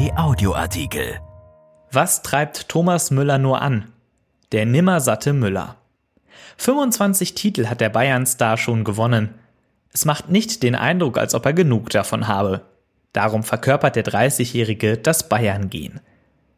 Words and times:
RP 0.00 0.16
Audioartikel. 0.16 1.20
Was 1.92 2.22
treibt 2.22 2.70
Thomas 2.70 3.10
Müller 3.10 3.36
nur 3.36 3.60
an? 3.60 3.92
Der 4.50 4.64
nimmersatte 4.64 5.34
Müller. 5.34 5.76
25 6.56 7.34
Titel 7.34 7.66
hat 7.66 7.82
der 7.82 7.90
Bayern-Star 7.90 8.56
schon 8.56 8.84
gewonnen. 8.84 9.34
Es 9.92 10.06
macht 10.06 10.30
nicht 10.30 10.62
den 10.62 10.74
Eindruck, 10.74 11.18
als 11.18 11.34
ob 11.34 11.44
er 11.44 11.52
genug 11.52 11.90
davon 11.90 12.28
habe. 12.28 12.62
Darum 13.12 13.42
verkörpert 13.42 13.96
der 13.96 14.04
30-Jährige 14.04 14.96
das 14.96 15.28
Bayern-Gehen. 15.28 16.00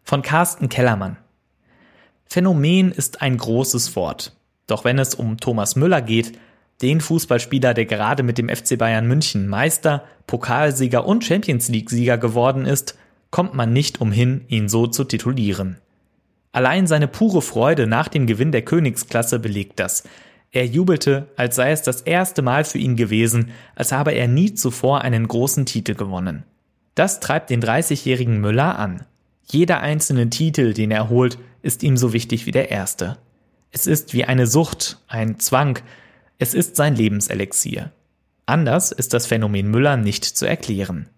Von 0.04 0.22
Carsten 0.22 0.68
Kellermann. 0.68 1.16
Phänomen 2.26 2.92
ist 2.92 3.22
ein 3.22 3.38
großes 3.38 3.96
Wort. 3.96 4.36
Doch 4.68 4.84
wenn 4.84 5.00
es 5.00 5.16
um 5.16 5.38
Thomas 5.38 5.74
Müller 5.74 6.02
geht, 6.02 6.38
den 6.80 7.00
Fußballspieler, 7.00 7.74
der 7.74 7.86
gerade 7.86 8.22
mit 8.22 8.38
dem 8.38 8.48
FC 8.48 8.78
Bayern 8.78 9.08
München 9.08 9.48
Meister, 9.48 10.04
Pokalsieger 10.28 11.04
und 11.06 11.24
Champions 11.24 11.68
League-Sieger 11.68 12.18
geworden 12.18 12.66
ist, 12.66 12.96
kommt 13.32 13.54
man 13.54 13.72
nicht 13.72 14.00
umhin, 14.00 14.44
ihn 14.46 14.68
so 14.68 14.86
zu 14.86 15.02
titulieren. 15.02 15.78
Allein 16.52 16.86
seine 16.86 17.08
pure 17.08 17.42
Freude 17.42 17.88
nach 17.88 18.06
dem 18.06 18.28
Gewinn 18.28 18.52
der 18.52 18.62
Königsklasse 18.62 19.40
belegt 19.40 19.80
das. 19.80 20.04
Er 20.52 20.66
jubelte, 20.66 21.28
als 21.34 21.56
sei 21.56 21.72
es 21.72 21.82
das 21.82 22.02
erste 22.02 22.42
Mal 22.42 22.64
für 22.64 22.78
ihn 22.78 22.94
gewesen, 22.94 23.50
als 23.74 23.90
habe 23.90 24.12
er 24.12 24.28
nie 24.28 24.54
zuvor 24.54 25.00
einen 25.00 25.26
großen 25.26 25.64
Titel 25.64 25.94
gewonnen. 25.94 26.44
Das 26.94 27.20
treibt 27.20 27.48
den 27.48 27.62
30-jährigen 27.62 28.38
Müller 28.38 28.78
an. 28.78 29.06
Jeder 29.46 29.80
einzelne 29.80 30.28
Titel, 30.28 30.74
den 30.74 30.90
er 30.90 31.08
holt, 31.08 31.38
ist 31.62 31.82
ihm 31.82 31.96
so 31.96 32.12
wichtig 32.12 32.44
wie 32.44 32.50
der 32.52 32.70
erste. 32.70 33.16
Es 33.70 33.86
ist 33.86 34.12
wie 34.12 34.26
eine 34.26 34.46
Sucht, 34.46 34.98
ein 35.08 35.40
Zwang, 35.40 35.78
es 36.38 36.52
ist 36.52 36.76
sein 36.76 36.96
Lebenselixier. 36.96 37.92
Anders 38.44 38.92
ist 38.92 39.14
das 39.14 39.26
Phänomen 39.26 39.70
Müller 39.70 39.96
nicht 39.96 40.24
zu 40.24 40.44
erklären. 40.44 41.08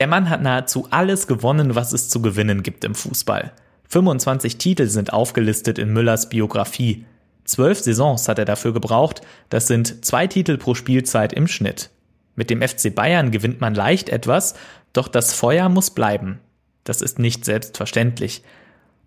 Der 0.00 0.06
Mann 0.06 0.28
hat 0.28 0.42
nahezu 0.42 0.88
alles 0.90 1.26
gewonnen, 1.26 1.74
was 1.74 1.92
es 1.92 2.08
zu 2.08 2.20
gewinnen 2.20 2.62
gibt 2.62 2.84
im 2.84 2.94
Fußball. 2.94 3.52
25 3.88 4.58
Titel 4.58 4.88
sind 4.88 5.12
aufgelistet 5.12 5.78
in 5.78 5.92
Müllers 5.92 6.28
Biografie. 6.28 7.06
Zwölf 7.44 7.80
Saisons 7.80 8.28
hat 8.28 8.38
er 8.38 8.44
dafür 8.44 8.72
gebraucht, 8.72 9.22
das 9.48 9.68
sind 9.68 10.04
zwei 10.04 10.26
Titel 10.26 10.58
pro 10.58 10.74
Spielzeit 10.74 11.32
im 11.32 11.46
Schnitt. 11.46 11.90
Mit 12.34 12.50
dem 12.50 12.60
FC 12.60 12.94
Bayern 12.94 13.30
gewinnt 13.30 13.60
man 13.60 13.74
leicht 13.74 14.08
etwas, 14.08 14.54
doch 14.92 15.08
das 15.08 15.32
Feuer 15.32 15.68
muss 15.68 15.90
bleiben. 15.90 16.40
Das 16.84 17.00
ist 17.00 17.18
nicht 17.18 17.44
selbstverständlich. 17.44 18.42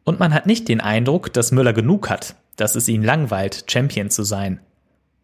Und 0.03 0.19
man 0.19 0.33
hat 0.33 0.47
nicht 0.47 0.67
den 0.67 0.81
Eindruck, 0.81 1.31
dass 1.33 1.51
Müller 1.51 1.73
genug 1.73 2.09
hat, 2.09 2.35
dass 2.55 2.75
es 2.75 2.87
ihn 2.87 3.03
langweilt, 3.03 3.65
Champion 3.69 4.09
zu 4.09 4.23
sein. 4.23 4.59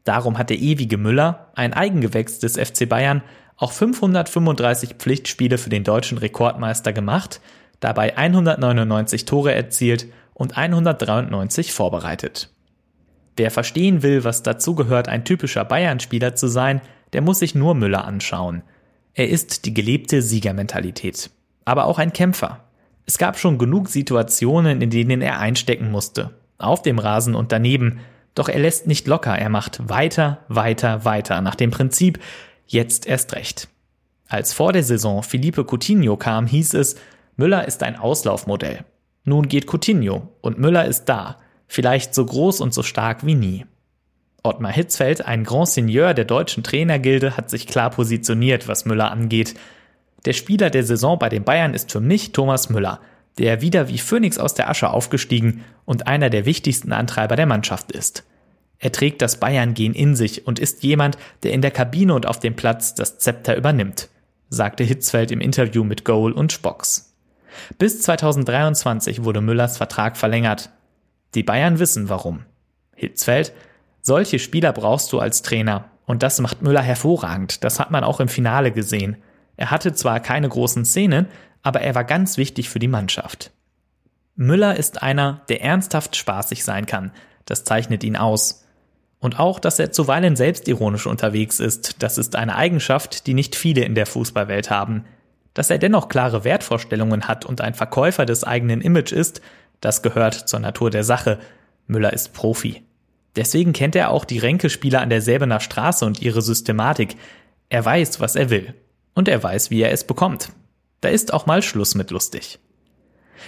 Darum 0.04 0.38
hat 0.38 0.52
der 0.52 0.60
ewige 0.60 0.98
Müller, 0.98 1.52
ein 1.56 1.74
Eigengewächs 1.74 2.38
des 2.40 2.58
FC 2.58 2.88
Bayern, 2.88 3.24
auch 3.58 3.72
535 3.72 4.96
Pflichtspiele 4.96 5.58
für 5.58 5.70
den 5.70 5.84
deutschen 5.84 6.18
Rekordmeister 6.18 6.94
gemacht, 6.94 7.42
dabei 7.80 8.18
199 8.18 9.26
Tore 9.26 9.54
erzielt 9.54 10.08
und 10.34 10.58
193 10.58 11.72
vorbereitet. 11.72 12.50
Wer 13.38 13.52
verstehen 13.52 14.02
will, 14.02 14.24
was 14.24 14.44
dazu 14.44 14.76
gehört, 14.76 15.10
ein 15.10 15.26
typischer 15.26 15.66
Bayern-Spieler 15.66 16.36
zu 16.36 16.48
sein, 16.48 16.82
der 17.14 17.22
muss 17.22 17.40
sich 17.40 17.56
nur 17.56 17.76
Müller 17.76 18.06
anschauen. 18.06 18.64
Er 19.14 19.30
ist 19.30 19.66
die 19.66 19.74
gelebte 19.74 20.22
Siegermentalität. 20.22 21.30
Aber 21.64 21.86
auch 21.86 22.00
ein 22.00 22.14
Kämpfer. 22.14 22.62
Es 23.06 23.18
gab 23.18 23.38
schon 23.38 23.58
genug 23.58 23.90
Situationen, 23.90 24.82
in 24.82 24.90
denen 24.90 25.22
er 25.22 25.40
einstecken 25.40 25.92
musste. 25.92 26.32
Auf 26.58 26.82
dem 26.82 27.00
Rasen 27.00 27.36
und 27.36 27.52
daneben, 27.52 28.00
doch 28.36 28.50
er 28.50 28.60
lässt 28.60 28.88
nicht 28.88 29.08
locker, 29.08 29.38
er 29.38 29.50
macht 29.50 29.90
weiter, 29.90 30.40
weiter, 30.48 31.06
weiter, 31.06 31.42
nach 31.42 31.56
dem 31.56 31.72
Prinzip, 31.72 32.20
jetzt 32.68 33.08
erst 33.08 33.34
recht. 33.34 33.68
Als 34.28 34.54
vor 34.54 34.74
der 34.74 34.84
Saison 34.84 35.24
Felipe 35.24 35.64
Coutinho 35.64 36.18
kam, 36.18 36.48
hieß 36.48 36.74
es, 36.76 36.96
Müller 37.36 37.68
ist 37.68 37.84
ein 37.84 37.98
Auslaufmodell. 37.98 38.86
Nun 39.24 39.48
geht 39.48 39.68
Coutinho 39.68 40.30
und 40.42 40.60
Müller 40.60 40.86
ist 40.86 41.06
da, 41.06 41.40
vielleicht 41.68 42.16
so 42.16 42.26
groß 42.26 42.62
und 42.62 42.74
so 42.74 42.84
stark 42.84 43.26
wie 43.26 43.36
nie. 43.36 43.66
Ottmar 44.44 44.72
Hitzfeld, 44.72 45.26
ein 45.26 45.44
Grand 45.44 45.70
Seigneur 45.70 46.14
der 46.14 46.26
deutschen 46.26 46.64
Trainergilde, 46.64 47.36
hat 47.36 47.50
sich 47.50 47.68
klar 47.68 47.90
positioniert, 47.90 48.68
was 48.68 48.86
Müller 48.86 49.12
angeht. 49.12 49.56
Der 50.26 50.34
Spieler 50.34 50.70
der 50.70 50.84
Saison 50.84 51.18
bei 51.18 51.30
den 51.30 51.44
Bayern 51.44 51.74
ist 51.74 51.92
für 51.92 52.02
mich 52.02 52.32
Thomas 52.32 52.70
Müller– 52.70 53.00
der 53.38 53.62
wieder 53.62 53.90
wie 53.90 53.98
Phönix 53.98 54.38
aus 54.38 54.54
der 54.54 54.70
Asche 54.70 54.90
aufgestiegen 54.90 55.64
und 55.86 56.08
einer 56.08 56.30
der 56.30 56.46
wichtigsten 56.46 56.94
Antreiber 56.94 57.36
der 57.36 57.46
Mannschaft 57.46 57.92
ist. 57.92 58.24
Er 58.80 58.92
trägt 58.92 59.22
das 59.22 59.40
Bayern-Gen 59.40 59.94
in 59.94 60.16
sich 60.16 60.48
und 60.48 60.60
ist 60.60 60.84
jemand, 60.84 61.18
der 61.44 61.54
in 61.54 61.62
der 61.62 61.72
Kabine 61.72 62.14
und 62.14 62.26
auf 62.26 62.40
dem 62.40 62.56
Platz 62.56 62.94
das 62.94 63.18
Zepter 63.18 63.56
übernimmt, 63.56 64.10
sagte 64.50 64.84
Hitzfeld 64.84 65.32
im 65.32 65.42
Interview 65.42 65.84
mit 65.84 66.06
Goal 66.06 66.32
und 66.32 66.52
Spocks. 66.52 67.14
Bis 67.78 68.02
2023 68.02 69.24
wurde 69.24 69.42
Müllers 69.42 69.78
Vertrag 69.78 70.18
verlängert. 70.18 70.70
Die 71.36 71.44
Bayern 71.44 71.80
wissen 71.80 72.10
warum. 72.10 72.44
Hitzfeld, 72.96 73.54
solche 74.02 74.40
Spieler 74.40 74.74
brauchst 74.74 75.12
du 75.14 75.20
als 75.20 75.42
Trainer. 75.42 75.86
Und 76.06 76.22
das 76.22 76.40
macht 76.40 76.62
Müller 76.62 76.82
hervorragend. 76.82 77.64
Das 77.64 77.80
hat 77.80 77.92
man 77.92 78.04
auch 78.04 78.20
im 78.20 78.28
Finale 78.28 78.72
gesehen. 78.72 79.18
Er 79.58 79.72
hatte 79.72 79.94
zwar 79.94 80.20
keine 80.20 80.48
großen 80.48 80.86
Szenen, 80.86 81.28
aber 81.64 81.82
er 81.82 81.96
war 81.96 82.04
ganz 82.04 82.38
wichtig 82.38 82.70
für 82.70 82.80
die 82.80 82.88
Mannschaft. 82.88 83.52
Müller 84.36 84.76
ist 84.76 85.02
einer, 85.02 85.42
der 85.50 85.64
ernsthaft 85.64 86.16
spaßig 86.16 86.64
sein 86.64 86.86
kann. 86.86 87.12
Das 87.46 87.64
zeichnet 87.64 88.04
ihn 88.04 88.18
aus. 88.18 88.65
Und 89.26 89.40
auch, 89.40 89.58
dass 89.58 89.80
er 89.80 89.92
zuweilen 89.92 90.36
selbstironisch 90.36 91.08
unterwegs 91.08 91.60
ist, 91.60 92.04
das 92.04 92.20
ist 92.20 92.36
eine 92.36 92.56
Eigenschaft, 92.56 93.26
die 93.26 93.34
nicht 93.34 93.56
viele 93.56 93.84
in 93.84 93.96
der 93.96 94.06
Fußballwelt 94.06 94.70
haben. 94.70 95.04
Dass 95.56 95.72
er 95.72 95.80
dennoch 95.80 96.10
klare 96.10 96.44
Wertvorstellungen 96.44 97.28
hat 97.28 97.44
und 97.44 97.60
ein 97.60 97.74
Verkäufer 97.74 98.28
des 98.28 98.44
eigenen 98.44 98.82
Image 98.82 99.12
ist, 99.12 99.42
das 99.82 100.04
gehört 100.04 100.48
zur 100.48 100.60
Natur 100.60 100.92
der 100.92 101.04
Sache. 101.04 101.40
Müller 101.88 102.14
ist 102.14 102.34
Profi. 102.34 102.84
Deswegen 103.36 103.74
kennt 103.74 103.96
er 103.96 104.12
auch 104.12 104.26
die 104.26 104.38
Ränke-Spieler 104.38 105.02
an 105.02 105.10
der 105.10 105.24
Säbener 105.24 105.60
Straße 105.60 106.06
und 106.06 106.22
ihre 106.22 106.44
Systematik. 106.44 107.16
Er 107.70 107.84
weiß, 107.84 108.20
was 108.20 108.36
er 108.36 108.52
will. 108.52 108.76
Und 109.16 109.28
er 109.28 109.42
weiß, 109.42 109.72
wie 109.72 109.82
er 109.82 109.92
es 109.92 110.04
bekommt. 110.04 110.52
Da 111.02 111.10
ist 111.10 111.34
auch 111.34 111.48
mal 111.48 111.64
Schluss 111.64 111.96
mit 111.96 112.12
lustig. 112.12 112.60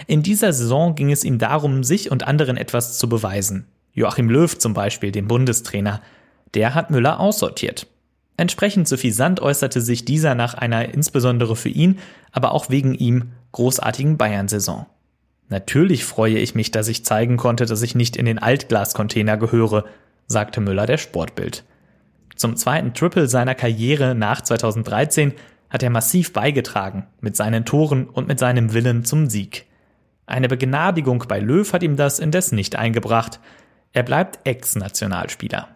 In 0.08 0.24
dieser 0.24 0.54
Saison 0.54 0.96
ging 0.96 1.12
es 1.12 1.24
ihm 1.24 1.38
darum, 1.38 1.84
sich 1.84 2.10
und 2.10 2.28
anderen 2.28 2.58
etwas 2.58 2.98
zu 2.98 3.08
beweisen. 3.08 3.68
Joachim 3.98 4.30
Löw 4.30 4.56
zum 4.56 4.76
Beispiel, 4.76 5.12
dem 5.12 5.28
Bundestrainer. 5.28 6.02
Der 6.54 6.76
hat 6.76 6.92
Müller 6.92 7.20
aussortiert. 7.20 7.88
Entsprechend 8.38 8.88
suffisant 8.88 9.40
äußerte 9.40 9.82
sich 9.82 10.06
dieser 10.06 10.36
nach 10.36 10.54
einer 10.54 10.94
insbesondere 10.94 11.56
für 11.56 11.70
ihn, 11.70 11.98
aber 12.32 12.52
auch 12.52 12.70
wegen 12.70 12.94
ihm 12.94 13.32
großartigen 13.54 14.16
Bayern-Saison. 14.16 14.86
Natürlich 15.50 16.06
freue 16.06 16.38
ich 16.38 16.54
mich, 16.54 16.70
dass 16.70 16.88
ich 16.90 17.06
zeigen 17.06 17.38
konnte, 17.38 17.66
dass 17.66 17.82
ich 17.82 17.96
nicht 17.96 18.18
in 18.18 18.28
den 18.28 18.38
Altglascontainer 18.38 19.36
gehöre, 19.36 19.86
sagte 20.28 20.62
Müller 20.62 20.86
der 20.86 21.00
Sportbild. 21.00 21.64
Zum 22.36 22.56
zweiten 22.56 22.94
Triple 22.94 23.28
seiner 23.28 23.56
Karriere 23.56 24.14
nach 24.14 24.42
2013 24.42 25.34
hat 25.72 25.82
er 25.82 25.90
massiv 25.90 26.34
beigetragen 26.34 27.08
mit 27.20 27.36
seinen 27.36 27.66
Toren 27.66 28.06
und 28.06 28.28
mit 28.28 28.38
seinem 28.38 28.74
Willen 28.74 29.06
zum 29.06 29.28
Sieg. 29.28 29.66
Eine 30.28 30.50
Begnadigung 30.50 31.24
bei 31.28 31.40
Löw 31.40 31.74
hat 31.74 31.82
ihm 31.82 31.96
das 31.96 32.20
indes 32.20 32.52
nicht 32.52 32.76
eingebracht. 32.76 33.40
Er 33.94 34.04
bleibt 34.04 34.40
Ex-Nationalspieler. 34.44 35.70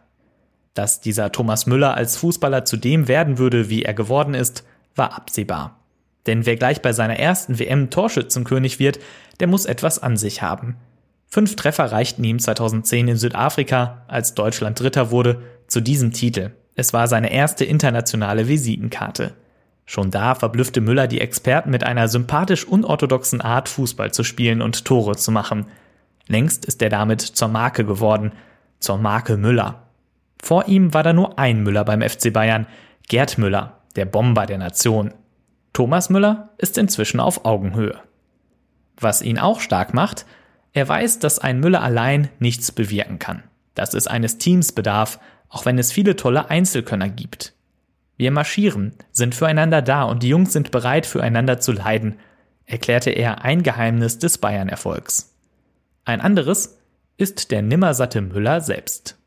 Dass 0.74 1.02
dieser 1.02 1.32
Thomas 1.32 1.66
Müller 1.66 1.96
als 1.96 2.18
Fußballer 2.18 2.66
zu 2.66 2.78
dem 2.78 3.08
werden 3.08 3.38
würde, 3.38 3.70
wie 3.70 3.84
er 3.84 3.94
geworden 3.94 4.34
ist, 4.34 4.64
war 4.96 5.16
absehbar. 5.16 5.80
Denn 6.28 6.46
wer 6.46 6.56
gleich 6.56 6.82
bei 6.82 6.94
seiner 6.94 7.18
ersten 7.18 7.60
WM 7.60 7.90
Torschützenkönig 7.90 8.80
wird, 8.80 9.00
der 9.40 9.48
muss 9.48 9.66
etwas 9.66 10.00
an 10.00 10.18
sich 10.18 10.42
haben. 10.42 10.78
Fünf 11.28 11.56
Treffer 11.56 11.92
reichten 11.92 12.24
ihm 12.24 12.40
2010 12.40 13.08
in 13.08 13.18
Südafrika, 13.18 14.04
als 14.08 14.36
Deutschland 14.36 14.80
Dritter 14.80 15.12
wurde, 15.12 15.42
zu 15.68 15.82
diesem 15.82 16.12
Titel. 16.12 16.52
Es 16.76 16.94
war 16.94 17.08
seine 17.08 17.32
erste 17.32 17.66
internationale 17.66 18.48
Visitenkarte. 18.48 19.34
Schon 19.86 20.12
da 20.12 20.36
verblüffte 20.36 20.80
Müller 20.80 21.07
die 21.07 21.22
Experten 21.22 21.69
mit 21.69 21.84
einer 21.84 22.07
sympathisch 22.07 22.66
unorthodoxen 22.66 23.42
Art, 23.42 23.68
Fußball 23.68 24.14
zu 24.14 24.24
spielen 24.24 24.62
und 24.62 24.86
Tore 24.86 25.16
zu 25.16 25.31
machen. 25.31 25.66
Längst 26.31 26.63
ist 26.63 26.81
er 26.81 26.89
damit 26.89 27.22
zur 27.22 27.50
Marke 27.50 27.83
geworden, 27.83 28.31
zur 28.80 28.98
Marke 28.98 29.36
Müller. 29.36 29.88
Vor 30.42 30.69
ihm 30.69 30.94
war 30.94 31.04
da 31.04 31.12
nur 31.12 31.38
ein 31.38 31.62
Müller 31.62 31.83
beim 31.83 32.01
FC 32.01 32.31
Bayern, 32.31 32.68
Gerd 33.10 33.38
Müller, 33.38 33.81
der 33.98 34.06
Bomber 34.06 34.45
der 34.45 34.57
Nation. 34.57 35.13
Thomas 35.74 36.10
Müller 36.10 36.50
ist 36.57 36.78
inzwischen 36.78 37.19
auf 37.19 37.44
Augenhöhe. 37.44 38.00
Was 38.98 39.22
ihn 39.22 39.39
auch 39.39 39.60
stark 39.60 39.94
macht, 39.94 40.25
er 40.72 40.88
weiß, 40.88 41.19
dass 41.19 41.38
ein 41.38 41.60
Müller 41.60 41.83
allein 41.83 42.30
nichts 42.39 42.72
bewirken 42.72 43.19
kann, 43.19 43.44
dass 43.75 43.94
es 43.94 44.07
eines 44.07 44.38
Teams 44.38 44.72
bedarf, 44.72 45.19
auch 45.50 45.66
wenn 45.66 45.78
es 45.78 45.92
viele 45.92 46.16
tolle 46.16 46.50
Einzelkönner 46.50 47.10
gibt. 47.10 47.54
Wir 48.16 48.31
marschieren, 48.31 48.94
sind 49.12 49.36
füreinander 49.36 49.81
da 49.81 50.04
und 50.04 50.24
die 50.24 50.30
Jungs 50.30 50.54
sind 50.54 50.72
bereit, 50.72 51.06
füreinander 51.06 51.60
zu 51.60 51.74
leiden, 51.74 52.19
erklärte 52.66 53.10
er 53.10 53.44
ein 53.44 53.63
Geheimnis 53.63 54.18
des 54.18 54.38
Bayern-Erfolgs. 54.38 55.31
Ein 56.03 56.21
anderes 56.21 56.80
ist 57.18 57.51
der 57.51 57.62
nimmersatte 57.62 58.21
Müller 58.21 58.62
selbst. 58.62 59.18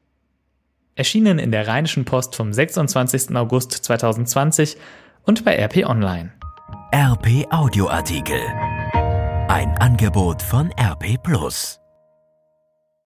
Erschienen 0.96 1.38
in 1.38 1.52
der 1.52 1.68
Rheinischen 1.68 2.04
Post 2.04 2.34
vom 2.34 2.52
26. 2.52 3.36
August 3.36 3.72
2020 3.72 4.76
und 5.22 5.44
bei 5.44 5.56
RP 5.56 5.86
Online. 5.86 6.32
RP 6.92 7.46
Audioartikel. 7.50 8.40
Ein 9.48 9.76
Angebot 9.78 10.42
von 10.42 10.72
RP 10.72 11.22
Plus. 11.22 11.80